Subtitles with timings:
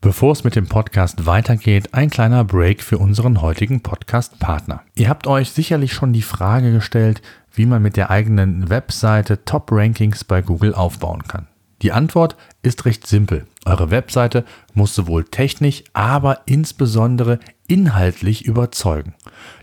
[0.00, 4.82] Bevor es mit dem Podcast weitergeht, ein kleiner Break für unseren heutigen Podcast-Partner.
[4.94, 7.20] Ihr habt euch sicherlich schon die Frage gestellt,
[7.52, 11.48] wie man mit der eigenen Webseite Top-Rankings bei Google aufbauen kann.
[11.82, 13.48] Die Antwort ist recht simpel.
[13.64, 19.14] Eure Webseite muss sowohl technisch, aber insbesondere inhaltlich überzeugen.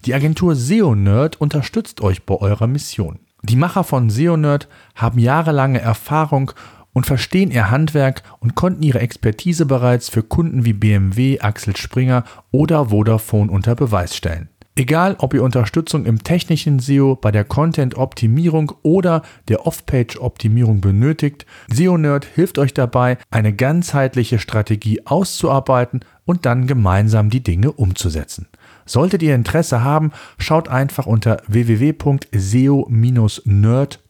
[0.04, 3.20] Die Agentur SEO Nerd unterstützt euch bei eurer Mission.
[3.42, 6.52] Die Macher von SEO-Nerd haben jahrelange Erfahrung
[6.96, 12.24] und verstehen ihr Handwerk und konnten ihre Expertise bereits für Kunden wie BMW, Axel Springer
[12.52, 14.50] oder Vodafone unter Beweis stellen.
[14.78, 22.26] Egal, ob ihr Unterstützung im technischen SEO, bei der Content-Optimierung oder der Off-Page-Optimierung benötigt, SEO-Nerd
[22.26, 28.48] hilft euch dabei, eine ganzheitliche Strategie auszuarbeiten und dann gemeinsam die Dinge umzusetzen.
[28.86, 34.05] Solltet ihr Interesse haben, schaut einfach unter www.seo-nerd.com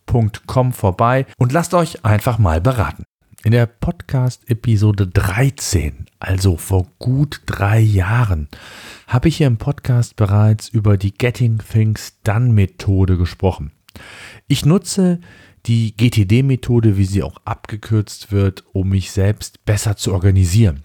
[0.72, 3.04] vorbei und lasst euch einfach mal beraten.
[3.44, 8.48] In der Podcast-Episode 13, also vor gut drei Jahren,
[9.08, 13.72] habe ich hier im Podcast bereits über die Getting Things Done Methode gesprochen.
[14.48, 15.20] Ich nutze
[15.68, 20.84] die GTD-Methode, wie sie auch abgekürzt wird, um mich selbst besser zu organisieren.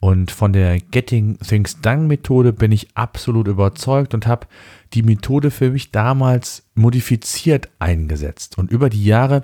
[0.00, 4.46] Und von der Getting Things Done Methode bin ich absolut überzeugt und habe
[4.94, 8.58] die Methode für mich damals modifiziert eingesetzt.
[8.58, 9.42] Und über die Jahre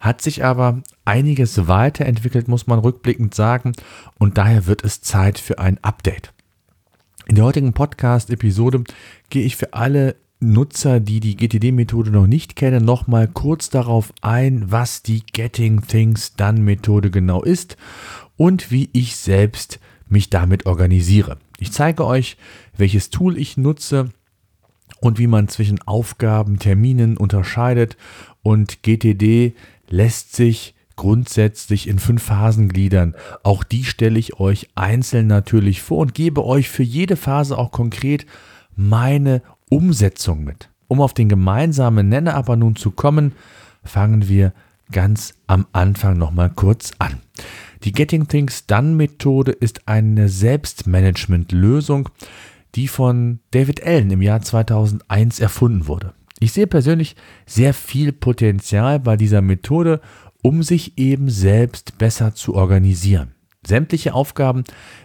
[0.00, 3.72] hat sich aber einiges weiterentwickelt, muss man rückblickend sagen.
[4.18, 6.32] Und daher wird es Zeit für ein Update.
[7.26, 8.84] In der heutigen Podcast-Episode
[9.28, 14.72] gehe ich für alle Nutzer, die die GTD-Methode noch nicht kennen, nochmal kurz darauf ein,
[14.72, 17.76] was die Getting Things Done Methode genau ist
[18.36, 21.38] und wie ich selbst mich damit organisiere.
[21.58, 22.38] Ich zeige euch,
[22.76, 24.08] welches Tool ich nutze
[25.00, 27.96] und wie man zwischen Aufgaben, Terminen unterscheidet
[28.42, 29.54] und GTD
[29.88, 33.14] lässt sich grundsätzlich in fünf Phasen gliedern.
[33.42, 37.72] Auch die stelle ich euch einzeln natürlich vor und gebe euch für jede Phase auch
[37.72, 38.26] konkret
[38.76, 40.68] meine Umsetzung mit.
[40.88, 43.32] Um auf den gemeinsamen Nenner aber nun zu kommen,
[43.82, 44.52] fangen wir
[44.92, 47.20] ganz am Anfang nochmal kurz an.
[47.84, 52.10] Die Getting Things Done Methode ist eine Selbstmanagement-Lösung,
[52.74, 56.14] die von David Allen im Jahr 2001 erfunden wurde.
[56.38, 57.16] Ich sehe persönlich
[57.46, 60.00] sehr viel Potenzial bei dieser Methode,
[60.42, 63.34] um sich eben selbst besser zu organisieren.
[63.66, 64.64] Sämtliche Aufgaben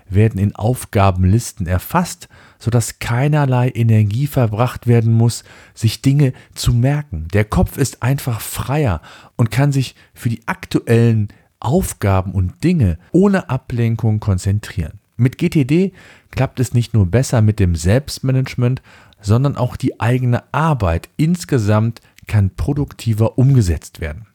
[0.09, 5.43] werden in Aufgabenlisten erfasst, sodass keinerlei Energie verbracht werden muss,
[5.73, 7.27] sich Dinge zu merken.
[7.33, 9.01] Der Kopf ist einfach freier
[9.35, 11.27] und kann sich für die aktuellen
[11.59, 15.01] Aufgaben und Dinge ohne Ablenkung konzentrieren.
[15.17, 15.93] Mit GTD
[16.31, 18.81] klappt es nicht nur besser mit dem Selbstmanagement,
[19.21, 24.27] sondern auch die eigene Arbeit insgesamt kann produktiver umgesetzt werden.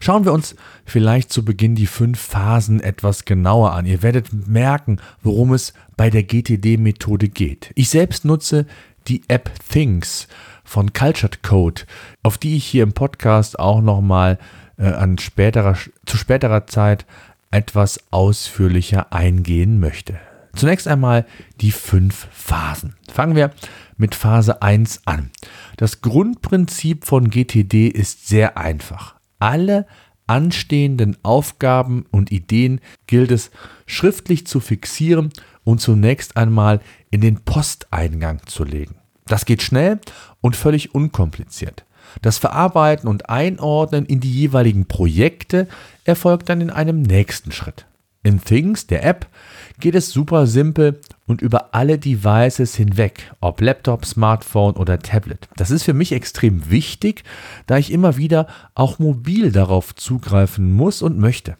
[0.00, 3.86] Schauen wir uns vielleicht zu Beginn die fünf Phasen etwas genauer an.
[3.86, 7.70] Ihr werdet merken, worum es bei der GTD-Methode geht.
[7.74, 8.66] Ich selbst nutze
[9.08, 10.26] die App Things
[10.64, 11.82] von Cultured Code,
[12.22, 14.38] auf die ich hier im Podcast auch nochmal
[14.78, 15.76] äh, an späterer,
[16.06, 17.04] zu späterer Zeit
[17.52, 20.18] etwas ausführlicher eingehen möchte.
[20.54, 21.24] Zunächst einmal
[21.60, 22.96] die fünf Phasen.
[23.10, 23.52] Fangen wir
[23.96, 25.30] mit Phase 1 an.
[25.76, 29.14] Das Grundprinzip von GTD ist sehr einfach.
[29.38, 29.86] Alle
[30.26, 33.50] anstehenden Aufgaben und Ideen gilt es
[33.86, 35.30] schriftlich zu fixieren
[35.64, 36.80] und zunächst einmal
[37.10, 38.96] in den Posteingang zu legen.
[39.26, 40.00] Das geht schnell
[40.40, 41.84] und völlig unkompliziert.
[42.20, 45.68] Das Verarbeiten und Einordnen in die jeweiligen Projekte
[46.04, 47.86] erfolgt dann in einem nächsten Schritt.
[48.24, 49.26] In Things, der App,
[49.80, 55.48] geht es super simpel und über alle Devices hinweg, ob Laptop, Smartphone oder Tablet.
[55.56, 57.24] Das ist für mich extrem wichtig,
[57.66, 61.56] da ich immer wieder auch mobil darauf zugreifen muss und möchte.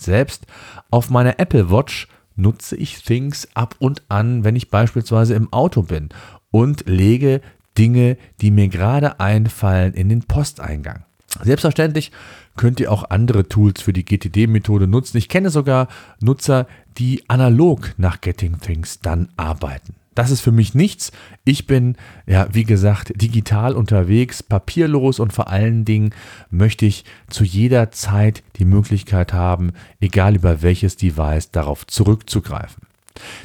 [0.00, 0.46] Selbst
[0.90, 5.82] auf meiner Apple Watch nutze ich Things ab und an, wenn ich beispielsweise im Auto
[5.82, 6.08] bin
[6.50, 7.42] und lege
[7.78, 11.04] Dinge, die mir gerade einfallen, in den Posteingang.
[11.42, 12.10] Selbstverständlich
[12.56, 15.18] könnt ihr auch andere Tools für die GTD-Methode nutzen.
[15.18, 15.88] Ich kenne sogar
[16.20, 16.66] Nutzer,
[16.98, 19.94] die analog nach Getting Things dann arbeiten.
[20.18, 21.12] Das ist für mich nichts.
[21.44, 21.94] Ich bin,
[22.26, 26.10] ja, wie gesagt, digital unterwegs, papierlos und vor allen Dingen
[26.50, 29.70] möchte ich zu jeder Zeit die Möglichkeit haben,
[30.00, 32.87] egal über welches Device, darauf zurückzugreifen.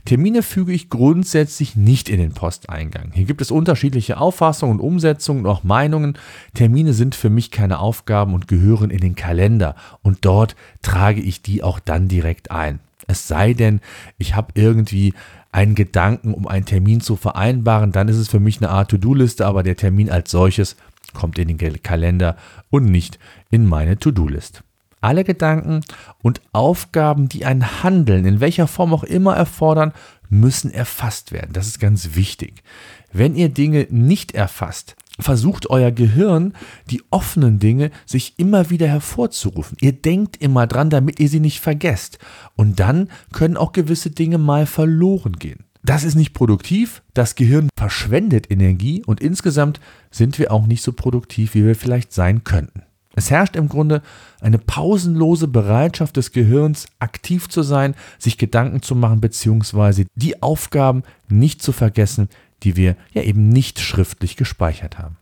[0.06, 3.12] Termine füge ich grundsätzlich nicht in den Posteingang.
[3.14, 6.18] Hier gibt es unterschiedliche Auffassungen und Umsetzungen und auch Meinungen.
[6.54, 11.42] Termine sind für mich keine Aufgaben und gehören in den Kalender und dort trage ich
[11.42, 12.80] die auch dann direkt ein.
[13.08, 13.82] Es sei denn,
[14.18, 15.14] ich habe irgendwie
[15.52, 19.46] einen Gedanken, um einen Termin zu vereinbaren, dann ist es für mich eine Art To-Do-Liste,
[19.46, 20.76] aber der Termin als solches
[21.14, 22.38] kommt in den Kalender
[22.70, 23.20] und nicht
[23.52, 24.64] in meine To-Do-List.
[25.04, 25.82] Alle Gedanken
[26.22, 29.92] und Aufgaben, die ein Handeln in welcher Form auch immer erfordern,
[30.30, 31.52] müssen erfasst werden.
[31.52, 32.64] Das ist ganz wichtig.
[33.12, 36.54] Wenn ihr Dinge nicht erfasst, versucht euer Gehirn,
[36.90, 39.78] die offenen Dinge sich immer wieder hervorzurufen.
[39.82, 42.18] Ihr denkt immer dran, damit ihr sie nicht vergesst.
[42.56, 45.66] Und dann können auch gewisse Dinge mal verloren gehen.
[45.84, 50.94] Das ist nicht produktiv, das Gehirn verschwendet Energie und insgesamt sind wir auch nicht so
[50.94, 52.84] produktiv, wie wir vielleicht sein könnten.
[53.16, 54.02] Es herrscht im Grunde
[54.42, 61.04] eine pausenlose Bereitschaft des Gehirns, aktiv zu sein, sich Gedanken zu machen, beziehungsweise die Aufgaben
[61.30, 62.28] nicht zu vergessen,
[62.64, 65.18] die wir ja eben nicht schriftlich gespeichert haben.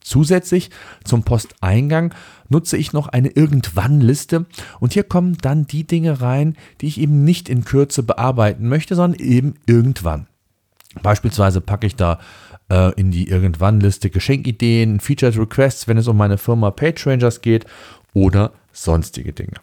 [0.00, 0.70] Zusätzlich
[1.02, 2.14] zum Posteingang
[2.48, 4.46] nutze ich noch eine Irgendwann-Liste
[4.78, 8.94] und hier kommen dann die Dinge rein, die ich eben nicht in Kürze bearbeiten möchte,
[8.94, 10.28] sondern eben irgendwann.
[11.02, 12.18] Beispielsweise packe ich da
[12.70, 17.66] äh, in die Irgendwann-Liste Geschenkideen, Featured Requests, wenn es um meine Firma PageRangers geht
[18.14, 19.54] oder sonstige Dinge.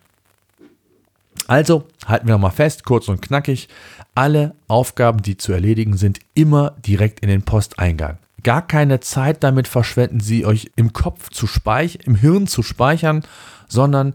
[1.47, 3.67] Also halten wir nochmal fest, kurz und knackig,
[4.15, 8.17] alle Aufgaben, die zu erledigen sind, immer direkt in den Posteingang.
[8.43, 13.23] Gar keine Zeit damit verschwenden, sie euch im Kopf zu speichern, im Hirn zu speichern,
[13.67, 14.13] sondern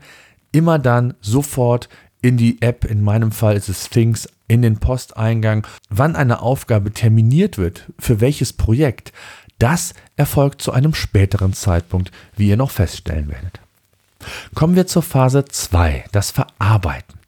[0.52, 1.88] immer dann sofort
[2.20, 6.92] in die App, in meinem Fall ist es Things, in den Posteingang, wann eine Aufgabe
[6.92, 9.12] terminiert wird, für welches Projekt,
[9.58, 13.60] das erfolgt zu einem späteren Zeitpunkt, wie ihr noch feststellen werdet.
[14.54, 17.18] Kommen wir zur Phase 2, das Verarbeiten.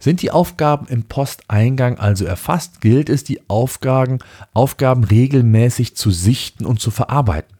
[0.00, 4.18] Sind die Aufgaben im Posteingang also erfasst, gilt es, die Aufgaben,
[4.54, 7.57] Aufgaben regelmäßig zu sichten und zu verarbeiten.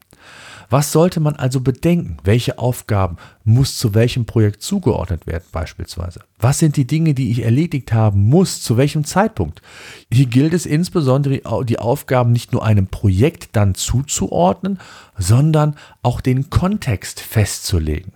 [0.69, 2.17] Was sollte man also bedenken?
[2.23, 6.21] Welche Aufgaben muss zu welchem Projekt zugeordnet werden beispielsweise?
[6.39, 8.61] Was sind die Dinge, die ich erledigt haben muss?
[8.61, 9.61] Zu welchem Zeitpunkt?
[10.11, 14.79] Hier gilt es insbesondere, die Aufgaben nicht nur einem Projekt dann zuzuordnen,
[15.17, 18.13] sondern auch den Kontext festzulegen.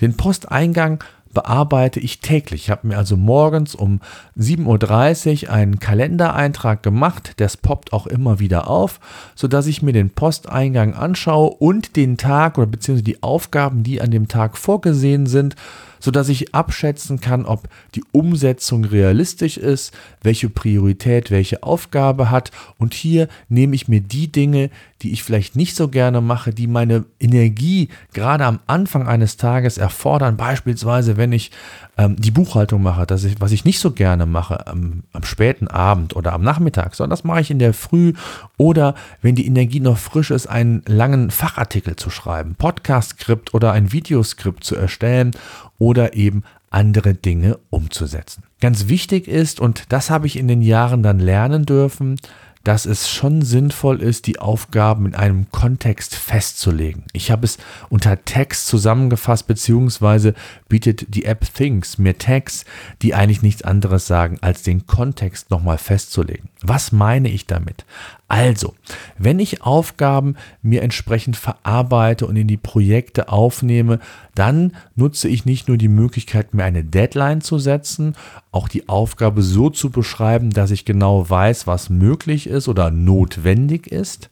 [0.00, 1.02] Den Posteingang
[1.32, 2.62] bearbeite ich täglich.
[2.62, 4.00] Ich habe mir also morgens um
[4.38, 7.34] 7.30 Uhr einen Kalendereintrag gemacht.
[7.38, 9.00] Das poppt auch immer wieder auf,
[9.34, 14.10] sodass ich mir den Posteingang anschaue und den Tag oder beziehungsweise die Aufgaben, die an
[14.10, 15.56] dem Tag vorgesehen sind,
[16.02, 22.50] sodass ich abschätzen kann, ob die Umsetzung realistisch ist, welche Priorität welche Aufgabe hat.
[22.76, 24.70] Und hier nehme ich mir die Dinge,
[25.02, 29.78] die ich vielleicht nicht so gerne mache, die meine Energie gerade am Anfang eines Tages
[29.78, 30.36] erfordern.
[30.36, 31.50] Beispielsweise, wenn ich
[31.98, 35.68] ähm, die Buchhaltung mache, das ich, was ich nicht so gerne mache am, am späten
[35.68, 38.12] Abend oder am Nachmittag, sondern das mache ich in der Früh
[38.56, 43.92] oder wenn die Energie noch frisch ist, einen langen Fachartikel zu schreiben, Podcast-Skript oder ein
[43.92, 45.32] Videoskript zu erstellen
[45.78, 48.44] oder eben andere Dinge umzusetzen.
[48.60, 52.16] Ganz wichtig ist, und das habe ich in den Jahren dann lernen dürfen,
[52.64, 57.04] dass es schon sinnvoll ist, die Aufgaben in einem Kontext festzulegen.
[57.12, 60.34] Ich habe es unter Text zusammengefasst, beziehungsweise
[60.68, 62.64] bietet die App Things mir Tags,
[63.02, 66.48] die eigentlich nichts anderes sagen, als den Kontext nochmal festzulegen.
[66.62, 67.84] Was meine ich damit?
[68.28, 68.74] Also,
[69.18, 73.98] wenn ich Aufgaben mir entsprechend verarbeite und in die Projekte aufnehme,
[74.34, 78.14] dann nutze ich nicht nur die Möglichkeit, mir eine Deadline zu setzen,
[78.50, 83.86] auch die Aufgabe so zu beschreiben, dass ich genau weiß, was möglich ist oder notwendig
[83.86, 84.30] ist,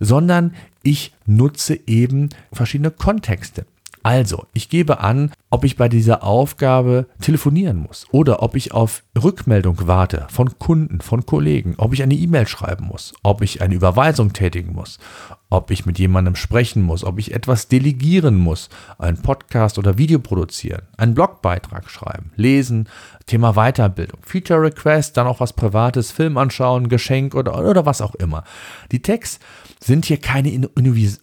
[0.00, 3.66] sondern ich nutze eben verschiedene Kontexte.
[4.02, 9.04] Also, ich gebe an, ob ich bei dieser Aufgabe telefonieren muss oder ob ich auf
[9.20, 13.74] Rückmeldung warte von Kunden, von Kollegen, ob ich eine E-Mail schreiben muss, ob ich eine
[13.74, 14.98] Überweisung tätigen muss,
[15.50, 20.18] ob ich mit jemandem sprechen muss, ob ich etwas delegieren muss, einen Podcast oder Video
[20.18, 22.88] produzieren, einen Blogbeitrag schreiben, lesen,
[23.26, 28.14] Thema Weiterbildung, Feature Request, dann auch was Privates, Film anschauen, Geschenk oder, oder was auch
[28.16, 28.42] immer.
[28.90, 29.38] Die Tags
[29.82, 30.68] sind hier keine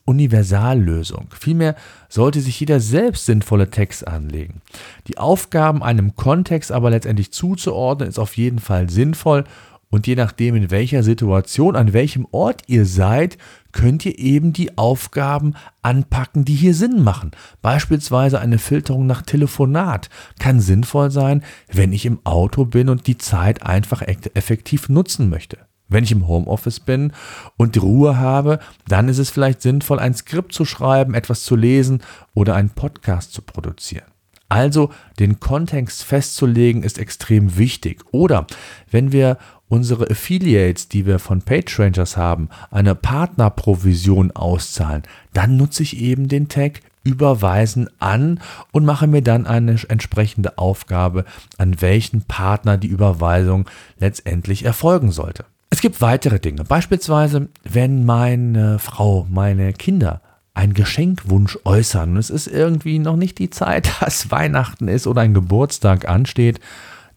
[0.06, 1.30] Universallösung.
[1.39, 1.75] Vielmehr
[2.10, 4.62] sollte sich jeder selbst sinnvolle Tags anlegen.
[5.08, 9.46] Die Aufgaben einem Kontext aber letztendlich zuzuordnen, ist auf jeden Fall sinnvoll
[9.92, 13.39] und je nachdem, in welcher Situation, an welchem Ort ihr seid,
[13.72, 17.32] könnt ihr eben die Aufgaben anpacken, die hier Sinn machen.
[17.62, 23.18] Beispielsweise eine Filterung nach Telefonat kann sinnvoll sein, wenn ich im Auto bin und die
[23.18, 25.69] Zeit einfach effektiv nutzen möchte.
[25.89, 27.12] Wenn ich im Homeoffice bin
[27.58, 31.55] und die Ruhe habe, dann ist es vielleicht sinnvoll, ein Skript zu schreiben, etwas zu
[31.55, 32.01] lesen
[32.34, 34.05] oder einen Podcast zu produzieren.
[34.50, 38.03] Also den Kontext festzulegen ist extrem wichtig.
[38.12, 38.48] Oder
[38.89, 45.03] wenn wir unsere Affiliates, die wir von PageRangers haben, eine Partnerprovision auszahlen,
[45.34, 48.39] dann nutze ich eben den Tag überweisen an
[48.72, 51.25] und mache mir dann eine entsprechende Aufgabe,
[51.58, 53.69] an welchen Partner die Überweisung
[54.00, 55.46] letztendlich erfolgen sollte.
[55.70, 56.64] Es gibt weitere Dinge.
[56.64, 60.22] Beispielsweise, wenn meine Frau, meine Kinder
[60.54, 65.22] einen Geschenkwunsch äußern und es ist irgendwie noch nicht die Zeit, dass Weihnachten ist oder
[65.22, 66.60] ein Geburtstag ansteht,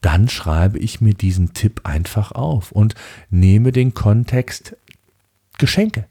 [0.01, 2.95] dann schreibe ich mir diesen Tipp einfach auf und
[3.31, 4.77] nehme den Kontext
[5.59, 6.07] Geschenke.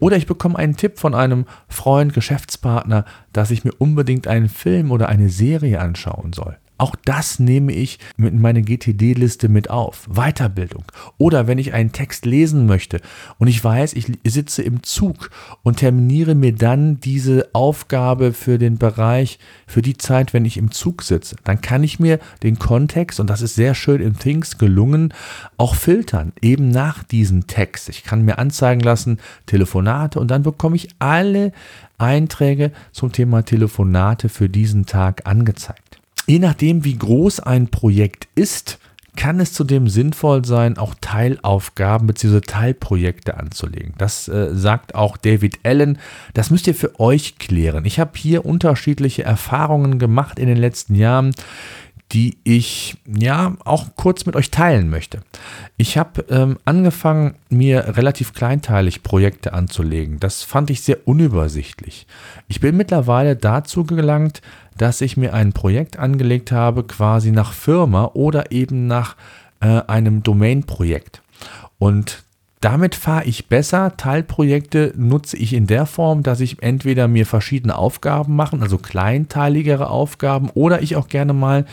[0.00, 4.90] Oder ich bekomme einen Tipp von einem Freund, Geschäftspartner, dass ich mir unbedingt einen Film
[4.90, 6.58] oder eine Serie anschauen soll.
[6.84, 10.06] Auch das nehme ich mit meine GTD-Liste mit auf.
[10.06, 10.84] Weiterbildung.
[11.16, 13.00] Oder wenn ich einen Text lesen möchte
[13.38, 15.30] und ich weiß, ich sitze im Zug
[15.62, 20.72] und terminiere mir dann diese Aufgabe für den Bereich, für die Zeit, wenn ich im
[20.72, 24.58] Zug sitze, dann kann ich mir den Kontext, und das ist sehr schön im Things
[24.58, 25.14] gelungen,
[25.56, 27.88] auch filtern, eben nach diesem Text.
[27.88, 31.52] Ich kann mir anzeigen lassen, Telefonate und dann bekomme ich alle
[31.96, 35.83] Einträge zum Thema Telefonate für diesen Tag angezeigt.
[36.26, 38.78] Je nachdem, wie groß ein Projekt ist,
[39.16, 42.40] kann es zudem sinnvoll sein, auch Teilaufgaben bzw.
[42.40, 43.94] Teilprojekte anzulegen.
[43.98, 45.98] Das äh, sagt auch David Allen.
[46.32, 47.84] Das müsst ihr für euch klären.
[47.84, 51.32] Ich habe hier unterschiedliche Erfahrungen gemacht in den letzten Jahren
[52.12, 55.20] die ich ja auch kurz mit euch teilen möchte.
[55.76, 60.20] Ich habe ähm, angefangen, mir relativ kleinteilig Projekte anzulegen.
[60.20, 62.06] Das fand ich sehr unübersichtlich.
[62.46, 64.42] Ich bin mittlerweile dazu gelangt,
[64.76, 69.16] dass ich mir ein Projekt angelegt habe, quasi nach Firma oder eben nach
[69.60, 71.22] äh, einem Domain-Projekt.
[71.78, 72.24] Und
[72.64, 73.94] damit fahre ich besser.
[73.98, 79.90] Teilprojekte nutze ich in der Form, dass ich entweder mir verschiedene Aufgaben mache, also kleinteiligere
[79.90, 81.66] Aufgaben, oder ich auch gerne mal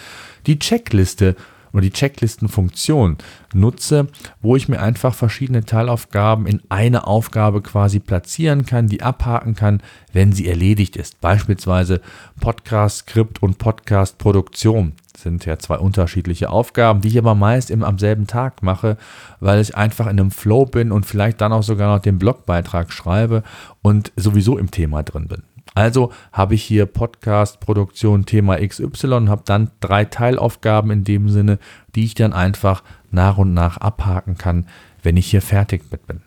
[0.48, 1.38] die Checkliste
[1.72, 3.18] oder die Checklistenfunktion
[3.54, 4.08] nutze,
[4.42, 9.82] wo ich mir einfach verschiedene Teilaufgaben in eine Aufgabe quasi platzieren kann, die abhaken kann,
[10.12, 11.22] wenn sie erledigt ist.
[11.22, 12.02] Beispielsweise
[12.42, 18.28] Podcast-Skript und Podcast-Produktion sind ja zwei unterschiedliche Aufgaben, die ich aber meist im, am selben
[18.28, 18.98] Tag mache,
[19.40, 22.92] weil ich einfach in einem Flow bin und vielleicht dann auch sogar noch den Blogbeitrag
[22.92, 23.44] schreibe
[23.82, 25.44] und sowieso im Thema drin bin.
[25.74, 31.60] Also habe ich hier Podcast-Produktion Thema XY, habe dann drei Teilaufgaben in dem Sinne,
[31.96, 34.68] die ich dann einfach nach und nach abhaken kann,
[35.01, 36.22] wenn ich hier fertig mit bin.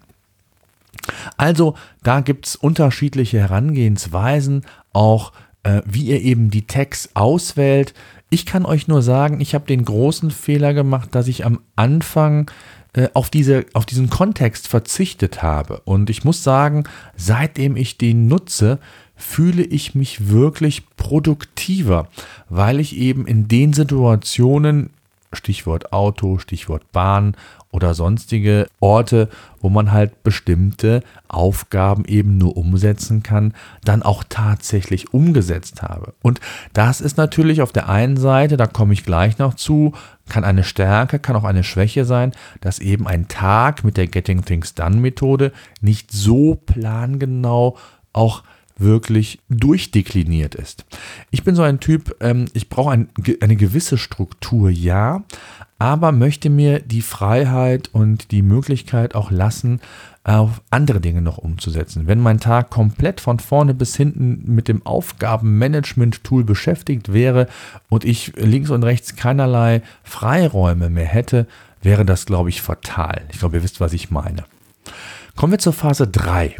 [1.37, 5.33] Also da gibt es unterschiedliche Herangehensweisen, auch
[5.65, 7.95] äh, wie ihr eben die Tags auswählt.
[8.35, 12.51] Ich kann euch nur sagen, ich habe den großen Fehler gemacht, dass ich am Anfang
[12.93, 15.83] äh, auf, diese, auf diesen Kontext verzichtet habe.
[15.85, 16.83] Und ich muss sagen,
[17.15, 18.81] seitdem ich den nutze,
[19.15, 22.09] fühle ich mich wirklich produktiver,
[22.49, 24.91] weil ich eben in den Situationen,
[25.33, 27.37] Stichwort Auto, Stichwort Bahn
[27.75, 29.29] oder sonstige Orte,
[29.61, 33.53] wo man halt bestimmte Aufgaben eben nur umsetzen kann,
[33.85, 36.15] dann auch tatsächlich umgesetzt habe.
[36.23, 36.41] Und
[36.73, 39.93] das ist natürlich auf der einen Seite, da komme ich gleich noch zu,
[40.29, 44.45] kann eine Stärke, kann auch eine Schwäche sein, dass eben ein Tag mit der Getting
[44.45, 45.51] Things Done Methode
[45.81, 47.77] nicht so plangenau
[48.13, 48.45] auch
[48.77, 50.85] wirklich durchdekliniert ist.
[51.31, 53.09] Ich bin so ein Typ, ähm, ich brauche ein,
[53.41, 55.23] eine gewisse Struktur, ja,
[55.79, 59.81] aber möchte mir die Freiheit und die Möglichkeit auch lassen,
[60.25, 62.07] auf andere Dinge noch umzusetzen.
[62.07, 67.47] Wenn mein Tag komplett von vorne bis hinten mit dem Aufgabenmanagement-Tool beschäftigt wäre
[67.91, 71.47] und ich links und rechts keinerlei Freiräume mehr hätte,
[71.83, 73.23] wäre das, glaube ich, fatal.
[73.31, 74.45] Ich glaube, ihr wisst, was ich meine.
[75.37, 76.57] Kommen wir zur Phase 3.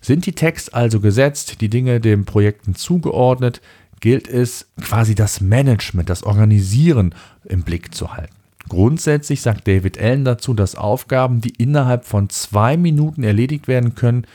[0.00, 3.60] Sind die Tags also gesetzt, die Dinge den Projekten zugeordnet,
[4.00, 7.14] gilt es quasi das Management, das Organisieren
[7.44, 8.34] im Blick zu halten.
[8.68, 14.26] Grundsätzlich sagt David Allen dazu, dass Aufgaben, die innerhalb von zwei Minuten erledigt werden können,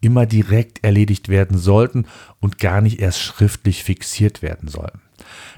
[0.00, 2.06] immer direkt erledigt werden sollten
[2.40, 5.00] und gar nicht erst schriftlich fixiert werden sollen.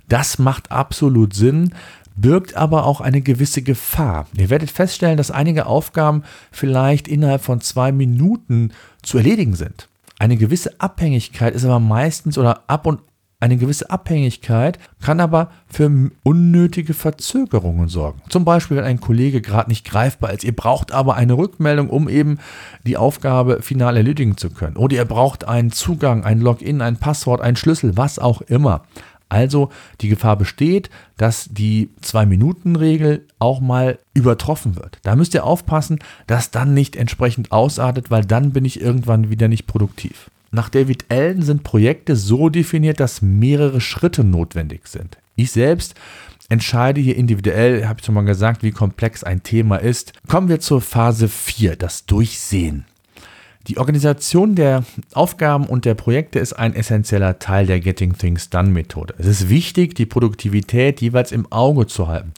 [0.09, 1.75] Das macht absolut Sinn,
[2.21, 4.27] birgt aber auch eine gewisse Gefahr.
[4.37, 8.73] Ihr werdet feststellen, dass einige Aufgaben vielleicht innerhalb von zwei Minuten
[9.03, 9.89] zu erledigen sind.
[10.19, 13.01] Eine gewisse Abhängigkeit ist aber meistens oder ab und
[13.41, 18.21] eine gewisse Abhängigkeit kann aber für unnötige Verzögerungen sorgen.
[18.31, 22.09] Zum Beispiel, wenn ein Kollege gerade nicht greifbar ist, ihr braucht aber eine Rückmeldung, um
[22.09, 22.41] eben
[22.85, 24.77] die Aufgabe final erledigen zu können.
[24.77, 28.83] Oder ihr braucht einen Zugang, ein Login, ein Passwort, einen Schlüssel, was auch immer.
[29.29, 29.71] Also
[30.01, 34.99] die Gefahr besteht, dass die Zwei-Minuten-Regel auch mal übertroffen wird.
[35.03, 39.49] Da müsst ihr aufpassen, dass dann nicht entsprechend ausartet, weil dann bin ich irgendwann wieder
[39.49, 40.31] nicht produktiv.
[40.51, 45.19] Nach David Allen sind Projekte so definiert, dass mehrere Schritte notwendig sind.
[45.37, 45.95] Ich selbst
[46.49, 50.15] entscheide hier individuell, habe ich schon mal gesagt, wie komplex ein Thema ist.
[50.27, 52.87] Kommen wir zur Phase 4, das Durchsehen.
[53.69, 54.83] Die Organisation der
[55.13, 59.15] Aufgaben und der Projekte ist ein essentieller Teil der Getting Things Done Methode.
[59.19, 62.33] Es ist wichtig, die Produktivität jeweils im Auge zu halten.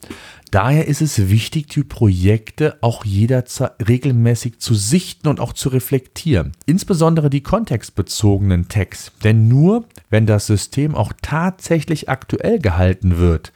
[0.51, 6.51] Daher ist es wichtig, die Projekte auch jederzeit regelmäßig zu sichten und auch zu reflektieren.
[6.67, 9.13] Insbesondere die kontextbezogenen Tags.
[9.23, 13.53] Denn nur wenn das System auch tatsächlich aktuell gehalten wird,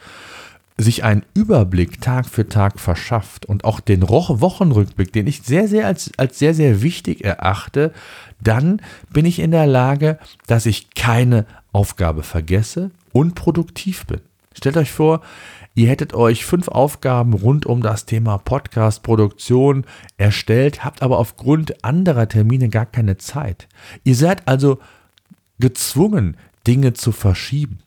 [0.77, 5.87] sich einen Überblick Tag für Tag verschafft und auch den Wochenrückblick, den ich sehr, sehr
[5.87, 7.93] als, als sehr, sehr wichtig erachte,
[8.43, 14.21] dann bin ich in der Lage, dass ich keine Aufgabe vergesse und produktiv bin.
[14.53, 15.21] Stellt euch vor,
[15.75, 19.85] ihr hättet euch fünf Aufgaben rund um das Thema Podcast-Produktion
[20.17, 23.69] erstellt, habt aber aufgrund anderer Termine gar keine Zeit.
[24.03, 24.79] Ihr seid also
[25.59, 27.79] gezwungen, Dinge zu verschieben.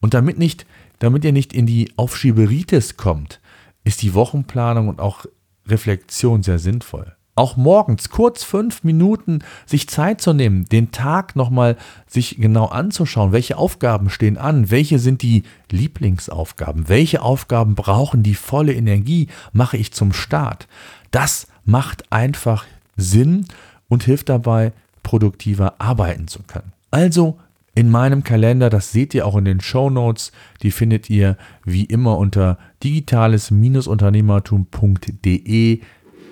[0.00, 0.66] Und damit nicht
[1.02, 3.40] damit ihr nicht in die Aufschieberitis kommt,
[3.82, 5.26] ist die Wochenplanung und auch
[5.66, 7.16] Reflexion sehr sinnvoll.
[7.34, 13.32] Auch morgens kurz fünf Minuten sich Zeit zu nehmen, den Tag nochmal sich genau anzuschauen,
[13.32, 15.42] welche Aufgaben stehen an, welche sind die
[15.72, 20.68] Lieblingsaufgaben, welche Aufgaben brauchen die volle Energie, mache ich zum Start.
[21.10, 22.64] Das macht einfach
[22.96, 23.46] Sinn
[23.88, 26.72] und hilft dabei, produktiver arbeiten zu können.
[26.92, 27.38] Also
[27.74, 30.30] in meinem Kalender, das seht ihr auch in den Show Notes,
[30.62, 35.80] die findet ihr wie immer unter digitales-unternehmertum.de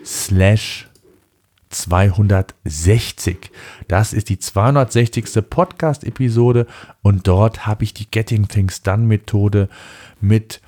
[0.05, 0.91] slash
[1.71, 3.51] 260.
[3.89, 5.49] Das ist die 260.
[5.49, 6.67] Podcast-Episode
[7.03, 9.71] und dort habe ich die Getting Things Done Methode
[10.21, 10.61] mit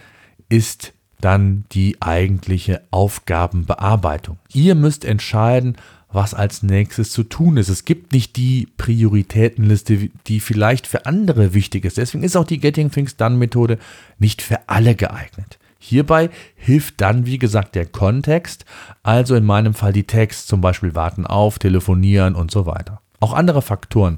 [0.49, 4.37] ist dann die eigentliche Aufgabenbearbeitung.
[4.53, 5.77] Ihr müsst entscheiden,
[6.11, 7.69] was als nächstes zu tun ist.
[7.69, 11.97] Es gibt nicht die Prioritätenliste, die vielleicht für andere wichtig ist.
[11.97, 13.77] Deswegen ist auch die Getting Things Done Methode
[14.17, 15.59] nicht für alle geeignet.
[15.79, 18.65] Hierbei hilft dann, wie gesagt, der Kontext,
[19.03, 23.01] also in meinem Fall die Text, zum Beispiel warten auf, telefonieren und so weiter.
[23.19, 24.17] Auch andere Faktoren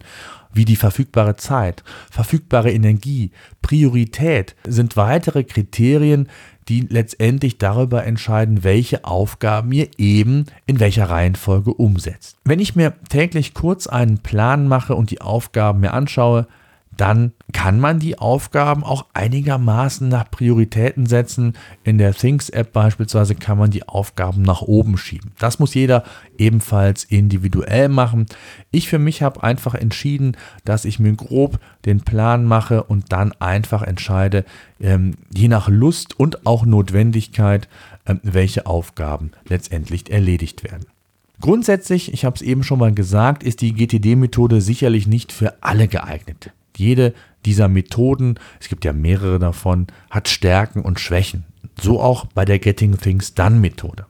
[0.54, 3.32] wie die verfügbare Zeit, verfügbare Energie,
[3.62, 6.28] Priorität sind weitere Kriterien,
[6.68, 12.38] die letztendlich darüber entscheiden, welche Aufgaben ihr eben in welcher Reihenfolge umsetzt.
[12.46, 16.48] Wenn ich mir täglich kurz einen Plan mache und die Aufgaben mir anschaue,
[17.00, 21.54] dann kann man die Aufgaben auch einigermaßen nach Prioritäten setzen.
[21.86, 25.32] In der Things-App beispielsweise kann man die Aufgaben nach oben schieben.
[25.40, 26.04] Das muss jeder
[26.38, 28.26] ebenfalls individuell machen.
[28.72, 30.36] Ich für mich habe einfach entschieden,
[30.66, 34.44] dass ich mir grob den Plan mache und dann einfach entscheide,
[34.82, 37.70] ähm, je nach Lust und auch Notwendigkeit,
[38.06, 40.86] ähm, welche Aufgaben letztendlich erledigt werden.
[41.40, 45.88] Grundsätzlich, ich habe es eben schon mal gesagt, ist die GTD-Methode sicherlich nicht für alle
[45.88, 46.52] geeignet.
[46.80, 47.14] Jede
[47.46, 51.46] dieser Methoden, es gibt ja mehrere davon, hat Stärken und Schwächen.
[51.80, 54.06] So auch bei der Getting Things Done Methode.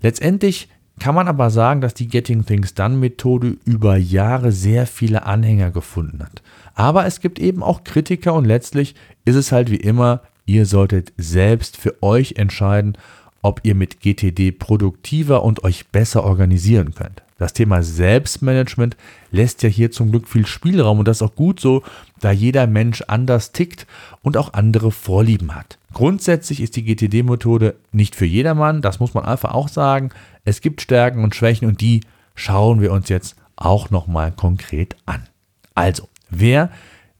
[0.00, 5.26] Letztendlich kann man aber sagen, dass die Getting Things Done Methode über Jahre sehr viele
[5.26, 6.42] Anhänger gefunden hat.
[6.74, 11.12] Aber es gibt eben auch Kritiker und letztlich ist es halt wie immer, ihr solltet
[11.16, 12.96] selbst für euch entscheiden,
[13.42, 17.22] ob ihr mit GTD produktiver und euch besser organisieren könnt.
[17.38, 18.96] Das Thema Selbstmanagement
[19.30, 21.84] lässt ja hier zum Glück viel Spielraum und das ist auch gut so,
[22.20, 23.86] da jeder Mensch anders tickt
[24.22, 25.78] und auch andere Vorlieben hat.
[25.94, 30.10] Grundsätzlich ist die GTD-Methode nicht für jedermann, das muss man einfach auch sagen.
[30.44, 32.00] Es gibt Stärken und Schwächen und die
[32.34, 35.28] schauen wir uns jetzt auch nochmal konkret an.
[35.74, 36.70] Also, wer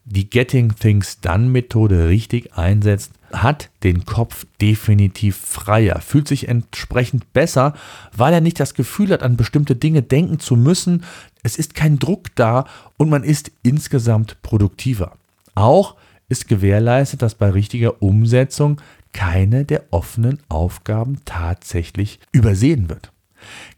[0.05, 7.33] die Getting Things Done Methode richtig einsetzt, hat den Kopf definitiv freier, fühlt sich entsprechend
[7.33, 7.75] besser,
[8.17, 11.05] weil er nicht das Gefühl hat, an bestimmte Dinge denken zu müssen.
[11.43, 12.65] Es ist kein Druck da
[12.97, 15.13] und man ist insgesamt produktiver.
[15.55, 15.97] Auch
[16.29, 18.81] ist gewährleistet, dass bei richtiger Umsetzung
[19.13, 23.11] keine der offenen Aufgaben tatsächlich übersehen wird.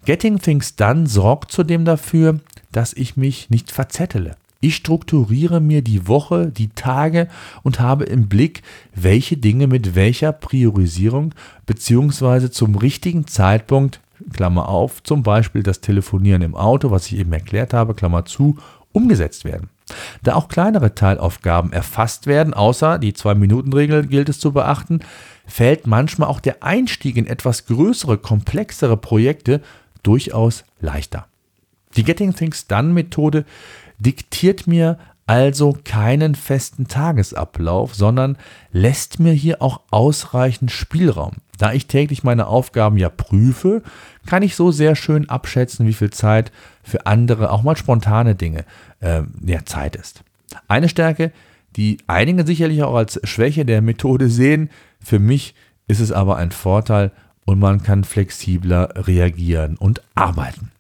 [0.05, 2.41] Getting Things Done sorgt zudem dafür,
[2.73, 4.37] dass ich mich nicht verzettele.
[4.63, 7.29] Ich strukturiere mir die Woche, die Tage
[7.63, 8.63] und habe im Blick,
[8.95, 11.33] welche Dinge mit welcher Priorisierung
[11.65, 12.51] bzw.
[12.51, 14.01] zum richtigen Zeitpunkt,
[14.35, 18.59] Klammer auf, zum Beispiel das Telefonieren im Auto, was ich eben erklärt habe, Klammer zu,
[18.93, 19.71] umgesetzt werden.
[20.23, 25.01] Da auch kleinere Teilaufgaben erfasst werden, außer die 2-Minuten-Regel gilt es zu beachten,
[25.47, 29.63] fällt manchmal auch der Einstieg in etwas größere, komplexere Projekte
[30.03, 31.27] durchaus leichter.
[31.97, 33.45] Die Getting Things Done Methode
[34.01, 38.37] diktiert mir also keinen festen Tagesablauf, sondern
[38.73, 41.37] lässt mir hier auch ausreichend Spielraum.
[41.57, 43.83] Da ich täglich meine Aufgaben ja prüfe,
[44.27, 46.51] kann ich so sehr schön abschätzen, wie viel Zeit
[46.83, 48.65] für andere, auch mal spontane Dinge,
[48.99, 50.25] äh, ja, Zeit ist.
[50.67, 51.31] Eine Stärke,
[51.77, 55.55] die einige sicherlich auch als Schwäche der Methode sehen, für mich
[55.87, 57.13] ist es aber ein Vorteil
[57.45, 60.73] und man kann flexibler reagieren und arbeiten.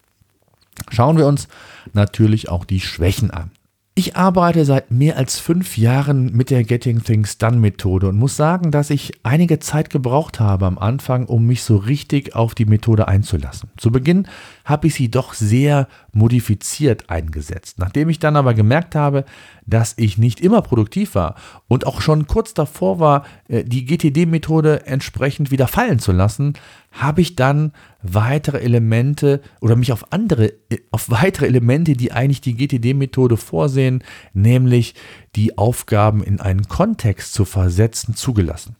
[0.90, 1.48] Schauen wir uns
[1.92, 3.50] natürlich auch die Schwächen an.
[3.96, 8.36] Ich arbeite seit mehr als fünf Jahren mit der Getting Things Done Methode und muss
[8.36, 12.64] sagen, dass ich einige Zeit gebraucht habe am Anfang, um mich so richtig auf die
[12.64, 13.68] Methode einzulassen.
[13.76, 14.26] Zu Beginn
[14.64, 17.78] habe ich sie doch sehr modifiziert eingesetzt.
[17.78, 19.24] Nachdem ich dann aber gemerkt habe,
[19.70, 21.36] dass ich nicht immer produktiv war
[21.68, 26.54] und auch schon kurz davor war, äh, die GTD-Methode entsprechend wieder fallen zu lassen,
[26.92, 30.52] habe ich dann weitere Elemente oder mich auf andere,
[30.90, 34.02] auf weitere Elemente, die eigentlich die GTD-Methode vorsehen,
[34.32, 34.94] nämlich
[35.36, 38.76] die Aufgaben in einen Kontext zu versetzen, zugelassen.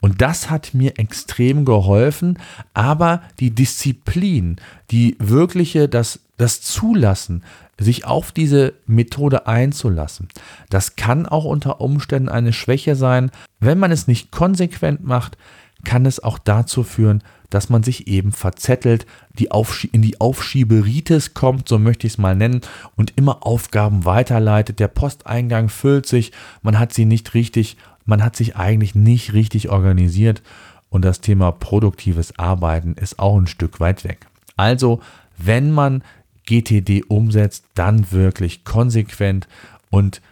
[0.00, 2.38] Und das hat mir extrem geholfen,
[2.74, 4.56] aber die Disziplin,
[4.90, 7.42] die wirkliche, das, das Zulassen,
[7.78, 10.28] sich auf diese Methode einzulassen,
[10.70, 13.30] das kann auch unter Umständen eine Schwäche sein.
[13.60, 15.36] Wenn man es nicht konsequent macht,
[15.84, 19.06] kann es auch dazu führen, dass man sich eben verzettelt,
[19.38, 19.48] die
[19.92, 22.60] in die Aufschieberitis kommt, so möchte ich es mal nennen,
[22.96, 24.80] und immer Aufgaben weiterleitet.
[24.80, 29.68] Der Posteingang füllt sich, man hat sie nicht richtig, man hat sich eigentlich nicht richtig
[29.68, 30.42] organisiert
[30.88, 34.26] und das Thema produktives Arbeiten ist auch ein Stück weit weg.
[34.56, 35.00] Also,
[35.36, 36.02] wenn man
[36.46, 39.48] GTD umsetzt, dann wirklich konsequent
[39.90, 40.22] und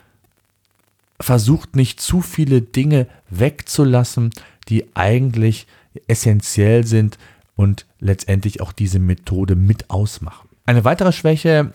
[1.21, 4.31] versucht nicht zu viele Dinge wegzulassen,
[4.69, 5.67] die eigentlich
[6.07, 7.19] essentiell sind
[7.57, 10.49] und letztendlich auch diese Methode mit ausmachen.
[10.67, 11.73] Eine weitere Schwäche,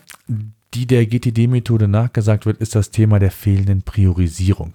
[0.74, 4.74] die der GTD-Methode nachgesagt wird, ist das Thema der fehlenden Priorisierung.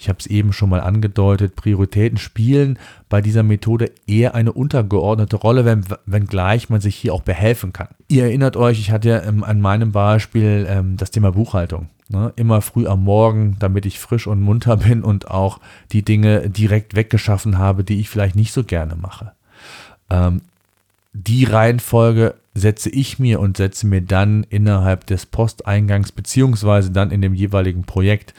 [0.00, 2.78] Ich habe es eben schon mal angedeutet, Prioritäten spielen
[3.10, 7.88] bei dieser Methode eher eine untergeordnete Rolle, wenn, wenngleich man sich hier auch behelfen kann.
[8.08, 11.90] Ihr erinnert euch, ich hatte ja ähm, an meinem Beispiel ähm, das Thema Buchhaltung.
[12.08, 12.32] Ne?
[12.36, 15.60] Immer früh am Morgen, damit ich frisch und munter bin und auch
[15.92, 19.32] die Dinge direkt weggeschaffen habe, die ich vielleicht nicht so gerne mache.
[20.08, 20.40] Ähm,
[21.12, 27.20] die Reihenfolge setze ich mir und setze mir dann innerhalb des Posteingangs beziehungsweise dann in
[27.20, 28.32] dem jeweiligen Projekt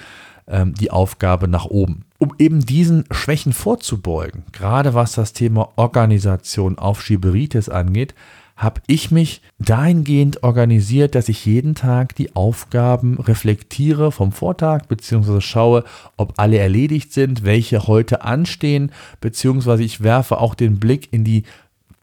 [0.47, 2.03] die Aufgabe nach oben.
[2.17, 8.13] Um eben diesen Schwächen vorzubeugen, gerade was das Thema Organisation auf Schieberitis angeht,
[8.61, 15.41] habe ich mich dahingehend organisiert, dass ich jeden Tag die Aufgaben reflektiere vom Vortag, beziehungsweise
[15.41, 15.83] schaue,
[16.15, 21.43] ob alle erledigt sind, welche heute anstehen, beziehungsweise ich werfe auch den Blick in die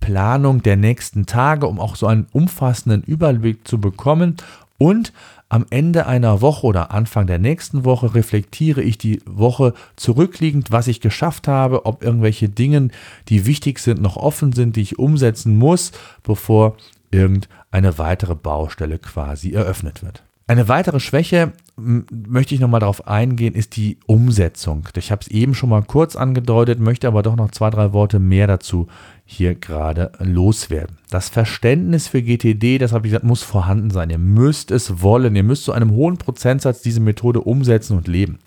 [0.01, 4.37] Planung der nächsten Tage, um auch so einen umfassenden Überblick zu bekommen
[4.79, 5.13] und
[5.49, 10.89] am Ende einer Woche oder Anfang der nächsten Woche reflektiere ich die Woche zurückliegend, was
[10.89, 12.89] ich geschafft habe, ob irgendwelche Dinge,
[13.29, 16.77] die wichtig sind, noch offen sind, die ich umsetzen muss, bevor
[17.11, 20.23] irgendeine weitere Baustelle quasi eröffnet wird.
[20.47, 24.89] Eine weitere Schwäche möchte ich nochmal darauf eingehen, ist die Umsetzung.
[24.97, 28.19] Ich habe es eben schon mal kurz angedeutet, möchte aber doch noch zwei, drei Worte
[28.19, 28.89] mehr dazu
[29.31, 30.97] hier gerade loswerden.
[31.11, 34.09] Das Verständnis für GTD, das habe ich gesagt, muss vorhanden sein.
[34.09, 35.37] Ihr müsst es wollen.
[35.37, 38.39] Ihr müsst zu einem hohen Prozentsatz diese Methode umsetzen und leben.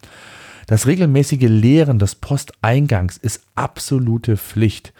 [0.66, 4.92] Das regelmäßige Lehren des Posteingangs ist absolute Pflicht.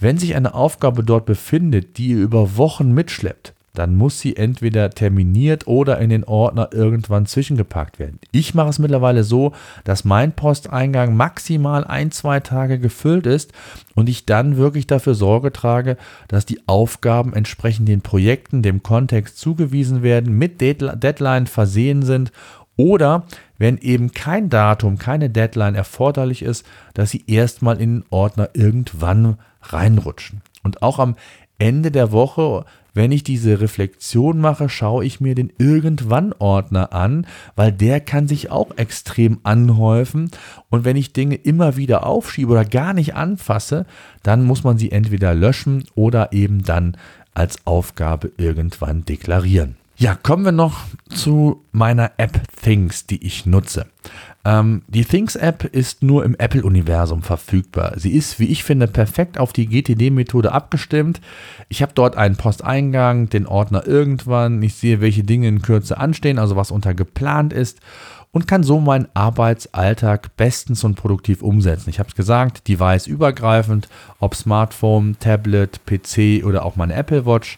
[0.00, 4.90] Wenn sich eine Aufgabe dort befindet, die ihr über Wochen mitschleppt, dann muss sie entweder
[4.90, 8.18] terminiert oder in den Ordner irgendwann zwischengepackt werden.
[8.30, 9.52] Ich mache es mittlerweile so,
[9.84, 13.52] dass mein Posteingang maximal ein, zwei Tage gefüllt ist
[13.94, 15.96] und ich dann wirklich dafür Sorge trage,
[16.28, 22.30] dass die Aufgaben entsprechend den Projekten, dem Kontext zugewiesen werden, mit Deadline versehen sind
[22.76, 23.24] oder
[23.58, 29.38] wenn eben kein Datum, keine Deadline erforderlich ist, dass sie erstmal in den Ordner irgendwann
[29.62, 30.42] reinrutschen.
[30.62, 31.16] Und auch am
[31.58, 37.26] Ende der Woche wenn ich diese Reflexion mache, schaue ich mir den Irgendwann-Ordner an,
[37.56, 40.30] weil der kann sich auch extrem anhäufen.
[40.68, 43.86] Und wenn ich Dinge immer wieder aufschiebe oder gar nicht anfasse,
[44.22, 46.96] dann muss man sie entweder löschen oder eben dann
[47.34, 49.81] als Aufgabe irgendwann deklarieren.
[50.02, 53.86] Ja, kommen wir noch zu meiner App Things, die ich nutze.
[54.44, 57.92] Ähm, die Things-App ist nur im Apple-Universum verfügbar.
[57.98, 61.20] Sie ist, wie ich finde, perfekt auf die GTD-Methode abgestimmt.
[61.68, 64.60] Ich habe dort einen Posteingang, den Ordner irgendwann.
[64.64, 67.78] Ich sehe, welche Dinge in Kürze anstehen, also was unter geplant ist
[68.32, 71.90] und kann so meinen Arbeitsalltag bestens und produktiv umsetzen.
[71.90, 73.88] Ich habe es gesagt, device-übergreifend,
[74.18, 77.56] ob Smartphone, Tablet, PC oder auch meine Apple Watch.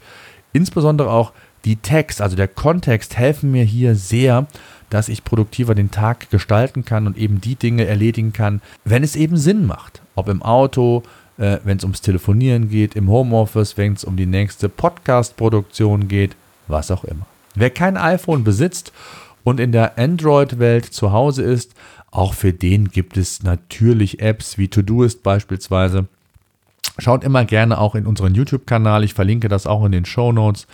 [0.52, 1.32] Insbesondere auch
[1.64, 4.46] die Text, also der Kontext, helfen mir hier sehr,
[4.90, 9.16] dass ich produktiver den Tag gestalten kann und eben die Dinge erledigen kann, wenn es
[9.16, 10.02] eben Sinn macht.
[10.14, 11.02] Ob im Auto,
[11.38, 16.36] äh, wenn es ums Telefonieren geht, im Homeoffice, wenn es um die nächste Podcast-Produktion geht,
[16.68, 17.26] was auch immer.
[17.54, 18.92] Wer kein iPhone besitzt
[19.42, 21.74] und in der Android-Welt zu Hause ist,
[22.10, 26.06] auch für den gibt es natürlich Apps wie Todoist beispielsweise.
[26.98, 30.68] Schaut immer gerne auch in unseren YouTube-Kanal, ich verlinke das auch in den Show Notes.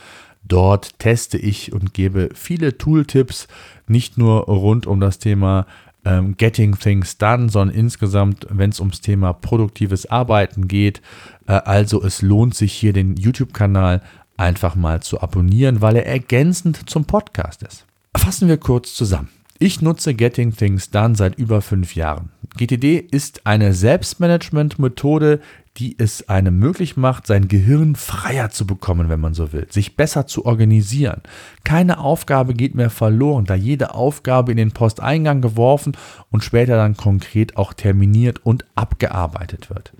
[0.50, 3.46] Dort teste ich und gebe viele Tooltips,
[3.86, 5.64] nicht nur rund um das Thema
[6.04, 11.02] ähm, Getting Things Done, sondern insgesamt, wenn es ums Thema produktives Arbeiten geht.
[11.46, 14.02] Äh, also es lohnt sich hier den YouTube-Kanal
[14.36, 17.86] einfach mal zu abonnieren, weil er ergänzend zum Podcast ist.
[18.16, 19.28] Fassen wir kurz zusammen.
[19.60, 22.30] Ich nutze Getting Things Done seit über fünf Jahren.
[22.56, 25.40] GTD ist eine Selbstmanagement-Methode,
[25.80, 29.96] die es einem möglich macht, sein Gehirn freier zu bekommen, wenn man so will, sich
[29.96, 31.22] besser zu organisieren.
[31.64, 35.96] Keine Aufgabe geht mehr verloren, da jede Aufgabe in den Posteingang geworfen
[36.30, 39.94] und später dann konkret auch terminiert und abgearbeitet wird.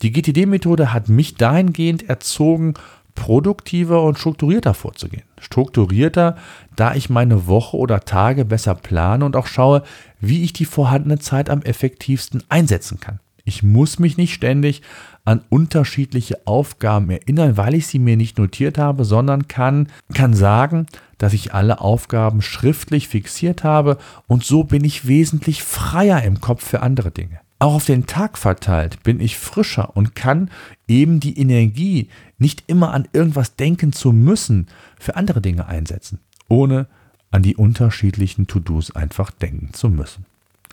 [0.00, 2.72] Die GTD-Methode hat mich dahingehend erzogen,
[3.14, 5.24] produktiver und strukturierter vorzugehen.
[5.38, 6.36] Strukturierter,
[6.74, 9.82] da ich meine Woche oder Tage besser plane und auch schaue,
[10.20, 13.20] wie ich die vorhandene Zeit am effektivsten einsetzen kann.
[13.48, 14.82] Ich muss mich nicht ständig
[15.24, 20.86] an unterschiedliche Aufgaben erinnern, weil ich sie mir nicht notiert habe, sondern kann, kann sagen,
[21.16, 26.62] dass ich alle Aufgaben schriftlich fixiert habe und so bin ich wesentlich freier im Kopf
[26.62, 27.40] für andere Dinge.
[27.58, 30.50] Auch auf den Tag verteilt bin ich frischer und kann
[30.86, 34.66] eben die Energie, nicht immer an irgendwas denken zu müssen,
[35.00, 36.86] für andere Dinge einsetzen, ohne
[37.30, 40.26] an die unterschiedlichen To-Dos einfach denken zu müssen.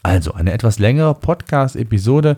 [0.06, 2.38] Also eine etwas längere Podcast-Episode,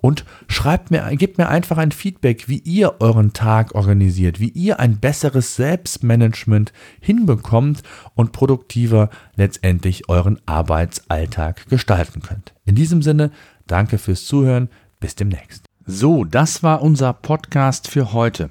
[0.00, 4.78] und schreibt mir, gebt mir einfach ein Feedback, wie ihr euren Tag organisiert, wie ihr
[4.78, 7.82] ein besseres Selbstmanagement hinbekommt
[8.14, 12.54] und produktiver letztendlich euren Arbeitsalltag gestalten könnt.
[12.66, 13.30] In diesem Sinne,
[13.66, 14.68] danke fürs Zuhören,
[15.00, 15.64] bis demnächst.
[15.86, 18.50] So, das war unser Podcast für heute.